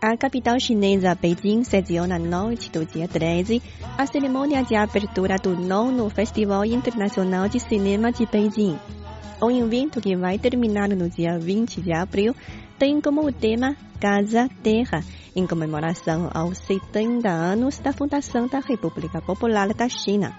[0.00, 3.60] A capital chinesa, Beijing, sediou na noite do dia 13
[3.98, 8.78] a cerimônia de abertura do nono Festival Internacional de Cinema de Beijing.
[9.42, 12.32] O evento, que vai terminar no dia 20 de abril,
[12.78, 15.02] tem como tema Casa Terra,
[15.34, 20.32] em comemoração aos 70 anos da fundação da República Popular da China.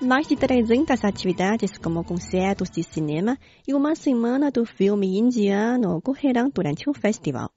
[0.00, 6.48] Mais de 300 atividades, como concertos de cinema e uma semana do filme indiano, ocorrerão
[6.48, 7.50] durante o festival.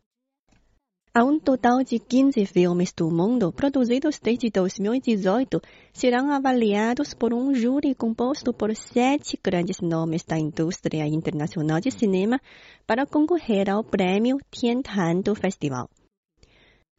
[1.13, 5.61] Há um total de 15 filmes do mundo produzidos desde 2018
[5.91, 12.39] serão avaliados por um júri composto por sete grandes nomes da indústria internacional de cinema
[12.87, 15.89] para concorrer ao prêmio Tiantan do festival.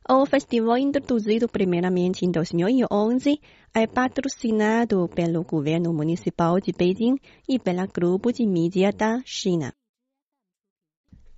[0.07, 3.41] O festival, introduzido primeiramente em 2011,
[3.73, 7.17] é patrocinado pelo governo municipal de Beijing
[7.49, 9.73] e pela Grupo de Mídia da China.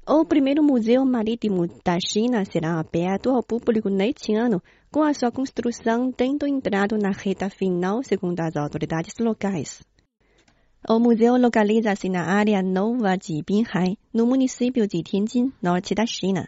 [0.06, 5.33] O primeiro museu marítimo da China será aberto ao público neste ano, com a sua
[5.33, 9.83] construção tendo entrado na reta final, segundo as autoridades locais.
[10.86, 16.46] O museu localiza-se na área nova de Binhai, no município de Tianjin, norte da China.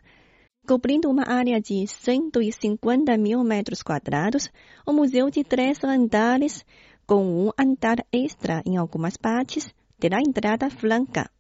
[0.69, 4.51] Cobrindo uma área de 150 mil metros quadrados,
[4.87, 6.63] o museu de três andares,
[7.07, 11.31] com um andar extra em algumas partes, terá entrada franca.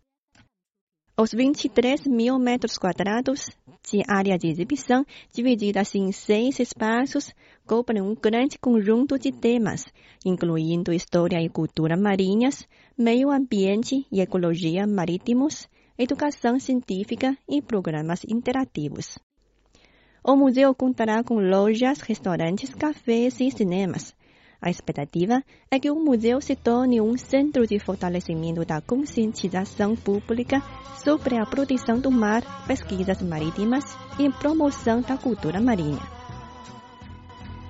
[1.19, 3.48] Os 23 mil metros quadrados
[3.91, 7.33] de área de exibição, divididas em seis espaços,
[7.67, 9.86] cobrem um grande conjunto de temas,
[10.27, 19.19] incluindo história e cultura marinhas, meio ambiente e ecologia marítimos, educação científica e programas interativos.
[20.23, 24.14] O museu contará com lojas, restaurantes, cafés e cinemas.
[24.61, 30.62] A expectativa é que o museu se torne um centro de fortalecimento da conscientização pública
[31.05, 33.84] sobre a proteção do mar, pesquisas marítimas
[34.18, 36.00] e promoção da cultura marinha.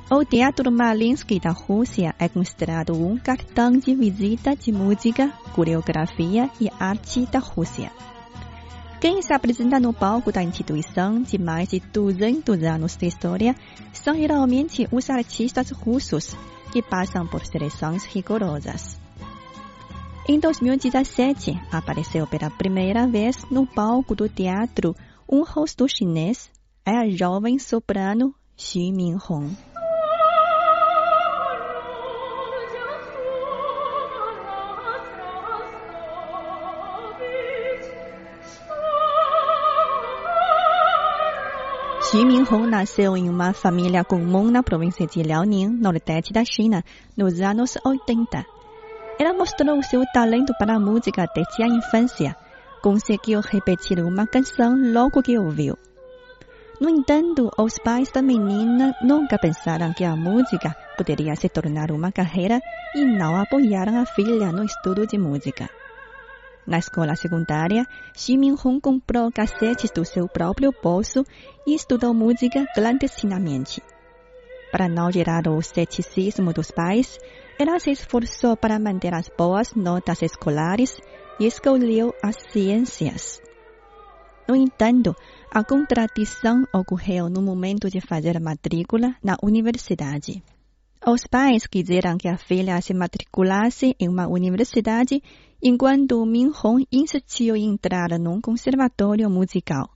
[0.09, 6.71] O Teatro Malinsky da Rússia é considerado um cartão de visita de música, coreografia e
[6.79, 7.91] arte da Rússia.
[9.01, 13.55] Quem se apresenta no palco da instituição de mais de 200 anos de história
[13.93, 16.37] são geralmente os artistas russos,
[16.77, 19.01] que passam por seleções rigorosas.
[20.29, 24.95] Em 2017, apareceu pela primeira vez no palco do teatro
[25.27, 26.51] um rosto chinês,
[26.85, 29.57] é a jovem soprano Xu Minhong.
[42.17, 46.83] Xu Minhong nasceu em uma família comum na província de Liaoning, nordeste da China,
[47.15, 48.43] nos anos 80.
[49.21, 52.35] Ela mostrou seu talento para a música desde a infância.
[52.83, 55.77] Conseguiu repetir uma canção logo que ouviu.
[56.81, 62.11] No entanto, os pais da menina nunca pensaram que a música poderia se tornar uma
[62.11, 62.63] carreira
[62.95, 65.69] e não apoiaram a filha no estudo de música.
[66.67, 71.25] Na escola secundária, Xi Minhong comprou cassetes do seu próprio bolso
[71.67, 73.81] e estudou música clandestinamente.
[74.73, 77.19] Para não gerar o ceticismo dos pais,
[77.59, 80.99] ela se esforçou para manter as boas notas escolares
[81.39, 83.41] e escolheu as ciências.
[84.49, 85.15] No entanto,
[85.51, 90.43] a contradição ocorreu no momento de fazer matrícula na universidade.
[91.09, 95.23] Os pais quiseram que a filha se matriculasse em uma universidade,
[95.63, 99.89] enquanto Minhong insistiu em entrar num conservatório musical.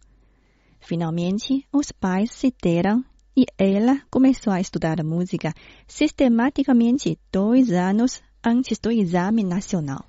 [0.78, 3.04] Finalmente, os pais se deram
[3.36, 5.52] e ela começou a estudar música
[5.84, 10.04] sistematicamente dois anos antes do exame nacional.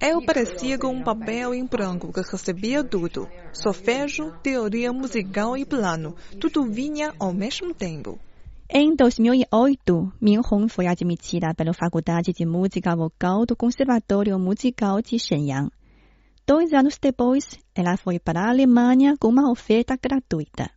[0.00, 3.28] Eu parecia com um papel em branco que recebia tudo.
[3.52, 6.14] Solfejo, teoria musical e plano.
[6.40, 8.18] Tudo vinha ao mesmo tempo.
[8.68, 15.70] Em 2008, Minhong foi admitida pela Faculdade de Música Vocal do Conservatório Musical de Shenyang.
[16.46, 20.70] Dois anos depois, ela foi para a Alemanha com uma oferta gratuita.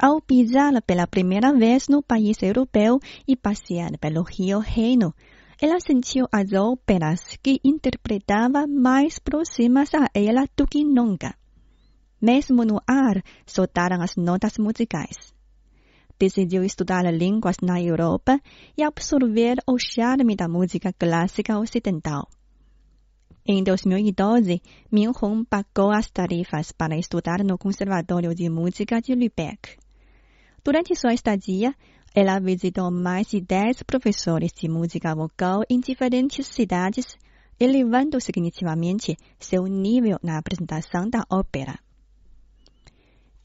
[0.00, 5.14] Ao pisar pela primeira vez no país europeu e passear pelo Rio Reno,
[5.60, 11.36] ela sentiu as que interpretava mais próximas a ela do que nunca.
[12.20, 15.34] Mesmo no ar, soltaram as notas musicais.
[16.18, 18.38] decidiu estudar línguas na Europa
[18.76, 22.28] e absorver o charme da música clássica ocidental.
[23.46, 24.60] Em 2012,
[24.92, 29.78] Min Hong pagou as tarefas para estudar no Conservatório de Música de Lübeck.
[30.62, 31.74] Durante sua estadia,
[32.13, 37.17] ela visitou mais de 10 professores de música vocal em diferentes cidades,
[37.59, 41.77] elevando significativamente seu nível na apresentação da ópera.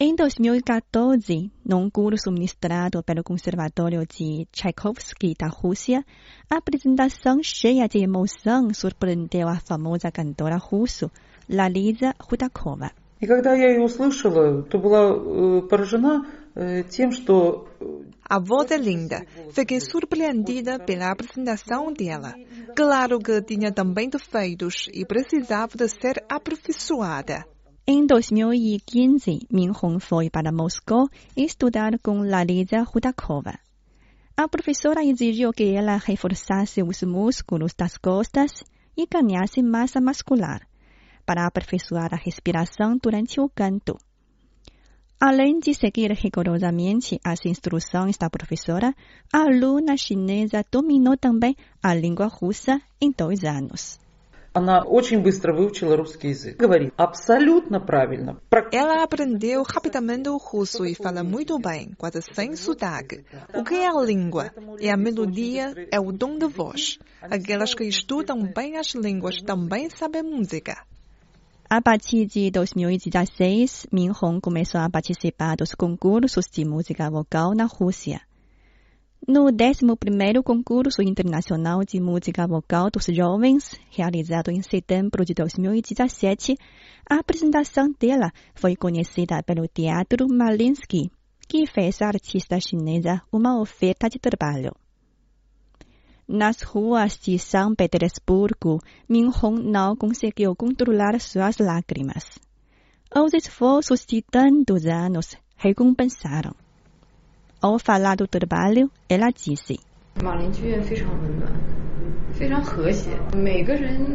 [0.02, 6.02] Em 2014, num curso ministrado pelo Conservatório de Tchaikovsky da Rússia,
[6.48, 11.10] a apresentação cheia de emoção surpreendeu a famosa cantora russa
[11.48, 12.92] Lalisa Rudakova.
[13.20, 16.24] И когда я ее услышала, то была поражена
[16.88, 17.68] тем, что
[18.27, 19.25] a voz é linda.
[19.51, 22.33] Fiquei surpreendida pela apresentação dela.
[22.75, 27.45] Claro que tinha também defeitos e precisava de ser aperfeiçoada.
[27.87, 31.07] Em 2015, Min Hong foi para Moscou
[31.37, 33.59] estudar com Larisa Rudakova.
[34.35, 38.51] A professora exigiu que ela reforçasse os músculos das costas
[38.97, 40.67] e ganhasse massa muscular
[41.25, 43.97] para aperfeiçoar a respiração durante o canto.
[45.27, 48.93] Além de seguir rigorosamente as instruções da professora,
[49.33, 53.99] a aluna chinesa dominou também a língua russa em dois anos.
[58.71, 63.25] Ela aprendeu rapidamente o russo e fala muito bem, quase sem sotaque.
[63.55, 64.53] O que é a língua?
[64.79, 66.99] É a melodia, é o dom da voz.
[67.19, 70.85] Aquelas que estudam bem as línguas também sabem música.
[71.67, 77.65] A partir de 2016, Min Hong começou a participar dos concursos de música vocal na
[77.65, 78.21] Rússia.
[79.27, 86.55] No 11º Concurso Internacional de Música Vocal dos Jovens, realizado em setembro de 2017,
[87.09, 91.09] a apresentação dela foi conhecida pelo Teatro Malinsky,
[91.47, 94.71] que fez à artista chinesa uma oferta de trabalho.
[96.27, 102.39] Nas ruas de São Petersburgo, Min Hong não conseguiu controlar suas lágrimas.
[103.15, 106.55] Os esforços de tantos anos recompensaram.
[107.61, 109.79] Ao falar do trabalho, ela disse: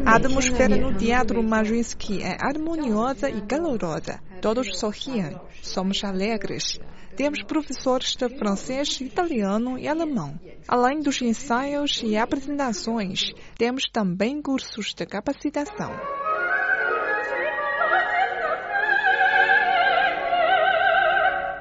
[0.05, 4.21] a atmosfera no Teatro Mariinsky é harmoniosa e calorosa.
[4.43, 5.39] Todos sorriem.
[5.63, 6.81] Somos alegres.
[7.17, 10.39] Temos professores de francês, italiano e alemão.
[10.67, 15.91] Além dos ensaios e apresentações, temos também cursos de capacitação.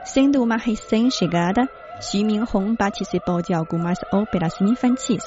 [0.06, 1.69] Sendo uma recém-chegada,
[2.01, 5.24] Xi Minhong participou de algumas óperas infantis.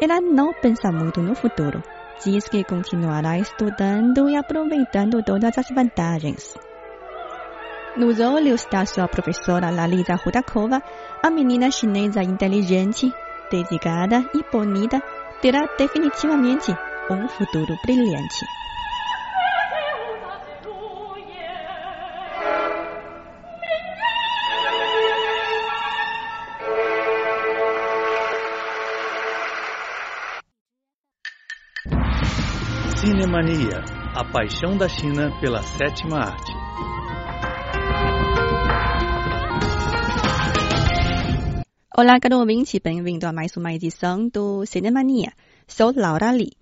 [0.00, 1.82] Ela não pensa muito no futuro.
[2.24, 6.54] Diz que continuará estudando e aproveitando todas as vantagens.
[7.96, 10.80] Nos olhos da sua professora Lalisa Rudakova,
[11.22, 13.12] a menina chinesa inteligente,
[13.50, 15.02] dedicada e bonita
[15.42, 16.70] terá definitivamente
[17.10, 18.46] um futuro brilhante.
[32.96, 33.82] Cinemania,
[34.14, 36.59] a paixão da China pela sétima arte.
[42.02, 45.34] Olá, caro ouvinte, bem-vindo a mais uma edição do Cinemania.
[45.68, 46.56] Sou Laura Lee.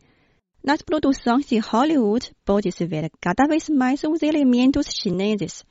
[0.64, 5.64] Nas produções de Hollywood, pode-se ver cada vez mais os elementos chineses.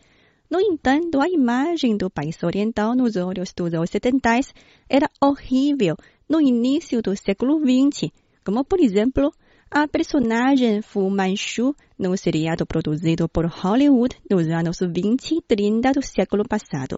[0.50, 4.54] No entanto, a imagem do país oriental nos olhos dos ocidentais
[4.90, 5.98] era horrível
[6.30, 8.10] no início do século XX,
[8.46, 9.34] como, por exemplo,
[9.70, 16.02] a personagem Fu Manchu no seriado produzido por Hollywood nos anos 20 e 30 do
[16.02, 16.98] século passado.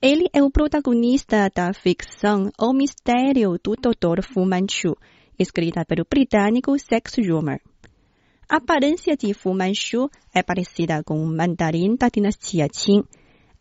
[0.00, 4.22] Ele é o protagonista da ficção O Mistério do Dr.
[4.22, 4.96] Fu Manchu,
[5.36, 7.60] escrita pelo britânico Sex Schumer.
[8.48, 13.02] A aparência de Fu Manchu é parecida com o mandarim da dinastia Qing.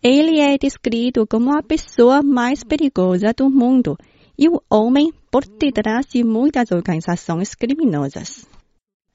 [0.03, 3.97] Ele é descrito como a pessoa mais perigosa do mundo
[4.37, 8.47] e o homem por detrás de muitas organizações criminosas.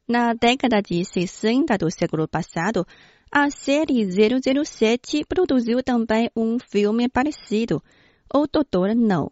[0.08, 2.84] Na década de 60 do século passado,
[3.30, 7.80] a série 007 produziu também um filme parecido,
[8.34, 9.30] O Doutor No.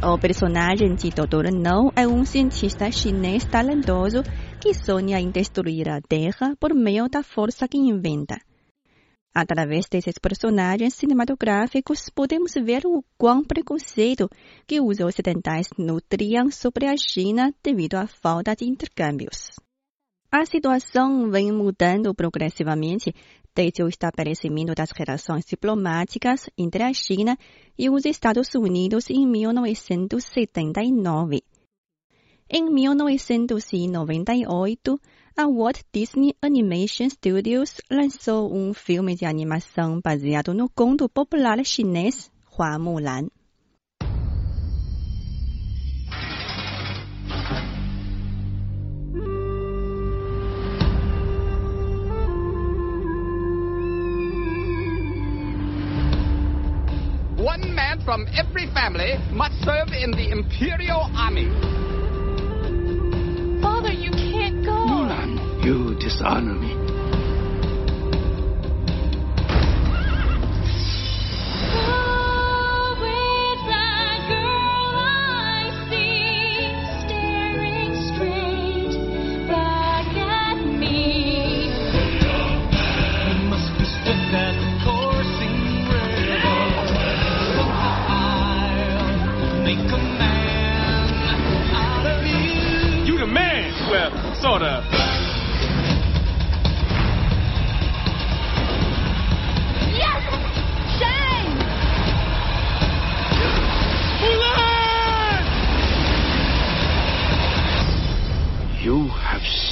[0.00, 4.22] O personagem de Doutor No é um cientista chinês talentoso
[4.60, 8.38] que sonha em destruir a Terra por meio da força que inventa.
[9.34, 14.30] Através desses personagens cinematográficos, podemos ver o quão preconceito
[14.64, 19.50] que os ocidentais nutriam sobre a China devido à falta de intercâmbios.
[20.30, 23.12] A situação vem mudando progressivamente
[23.52, 27.36] desde o estabelecimento das relações diplomáticas entre a China
[27.76, 31.42] e os Estados Unidos em 1979.
[32.48, 35.00] Em 1998,
[35.36, 42.30] a Walt Disney Animation Studios lançou um filme de animação baseado no conto popular chinês
[42.56, 43.28] Hua Mulan.
[57.36, 61.83] One man from every family must serve in the Imperial Army.
[66.04, 66.83] Mulan, you dishonor me.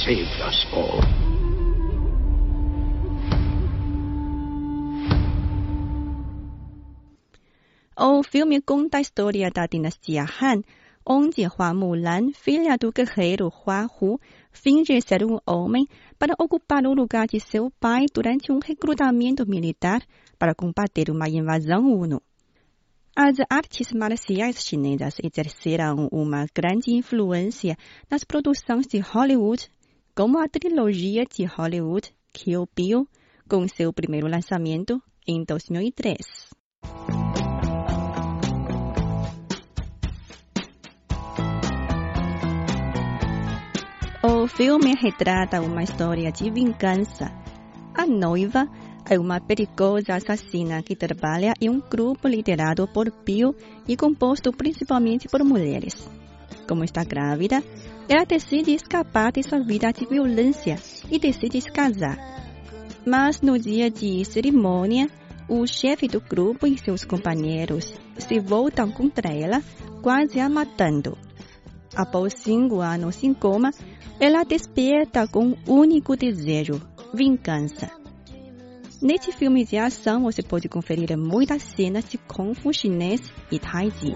[0.05, 0.99] Saved us all.
[7.95, 10.61] O filme conta a história da dinastia Han,
[11.05, 14.19] onde Hua Mulan, filha do guerreiro Hua Hu,
[14.51, 15.87] finge ser um homem
[16.19, 20.01] para ocupar o lugar de seu pai durante um recrutamento militar
[20.37, 22.21] para combater uma invasão Huno.
[23.15, 27.77] As artes marciais chinesas exerceram uma grande influência
[28.09, 29.69] nas produções de Hollywood,
[30.15, 33.07] como a trilogia de Hollywood Kill Bill,
[33.49, 36.17] com seu primeiro lançamento em 2003.
[44.23, 47.31] O filme retrata uma história de vingança.
[47.95, 48.69] A noiva
[49.09, 53.55] é uma perigosa assassina que trabalha em um grupo liderado por Bill
[53.87, 56.07] e composto principalmente por mulheres.
[56.67, 57.61] Como está grávida,
[58.07, 60.77] ela decide escapar de sua vida de violência
[61.09, 62.17] e decide se casar.
[63.05, 65.09] Mas no dia de cerimônia,
[65.49, 69.61] o chefe do grupo e seus companheiros se voltam contra ela,
[70.01, 71.17] quase a matando.
[71.95, 73.71] Após cinco anos em coma,
[74.19, 76.81] ela desperta com um único desejo:
[77.13, 77.91] vingança.
[79.01, 83.91] Neste filme de ação, você pode conferir muitas cenas de Kung Fu chinês e Tai
[83.91, 84.13] Chi.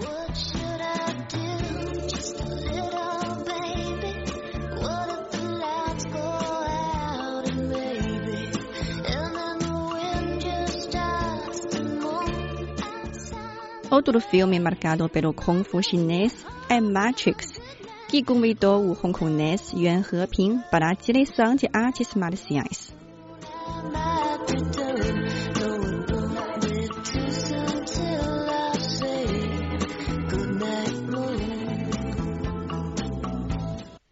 [13.98, 17.58] Outro filme marcado pelo Kung Fu chinês é Matrix,
[18.08, 22.94] que convidou o hongkonês Yuan Heping para a direção de artes marciais.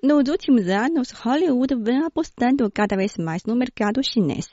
[0.02, 4.48] Nos últimos anos, Hollywood vem apostando cada vez mais no mercado chinês,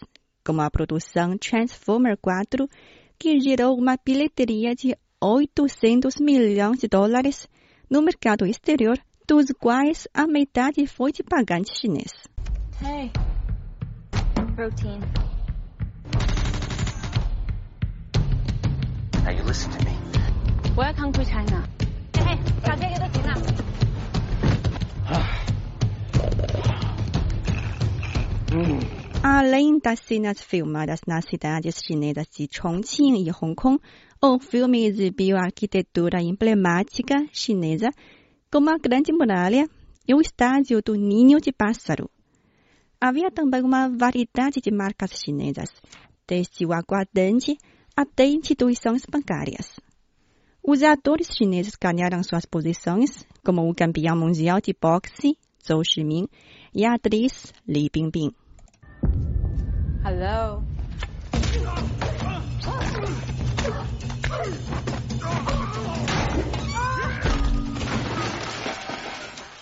[0.45, 2.69] como a produção Transformer 4,
[3.17, 7.47] que gerou uma bilheteria de 800 milhões de dólares
[7.89, 12.11] no mercado exterior, dos quais a metade foi de pagante chinês.
[12.81, 13.09] Hey.
[14.55, 14.99] Protein.
[19.23, 19.97] Now you listen to me.
[20.75, 21.63] Welcome to China.
[22.15, 22.93] Hey, hey,
[25.07, 25.45] ah.
[28.51, 28.92] hum.
[29.25, 33.79] Além das cenas filmadas nas cidades chinesas de Chongqing e Hong Kong,
[34.21, 37.89] o filme exibiu a arquitetura emblemática chinesa,
[38.51, 39.65] como a Grande Muralha
[40.05, 42.09] e o Estádio do Ninho de Pássaro.
[42.99, 45.69] Havia também uma variedade de marcas chinesas,
[46.27, 47.57] desde o aguardente
[47.95, 49.79] até instituições bancárias.
[50.61, 56.27] Os atores chineses ganharam suas posições, como o campeão mundial de boxe, Zhou Shimin,
[56.75, 58.42] e a atriz Li Bingbing.
[60.05, 60.61] Hello.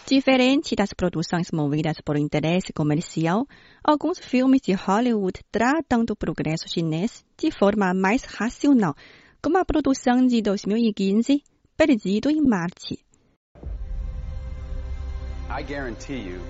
[0.07, 3.45] Diferente das produções movidas por interesse comercial,
[3.83, 8.95] alguns filmes de Hollywood tratam do progresso chinês de forma mais racional,
[9.43, 11.43] como a produção de 2015,
[11.77, 12.99] Perdido em Marte.
[15.49, 16.41] I guarantee you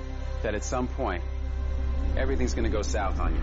[0.43, 1.21] that at some point,
[2.17, 3.41] everything's gonna go south on you.